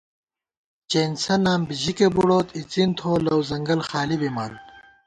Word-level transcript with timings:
چېنسہ 0.89 1.35
نام 1.45 1.61
بی 1.67 1.75
ژِکےبُڑوت، 1.81 2.47
اِڅِن 2.57 2.89
تھوَہ 2.97 3.17
لَؤ 3.25 3.39
ځنگل 3.49 3.79
خالی 3.89 4.17
بِمان 4.21 4.53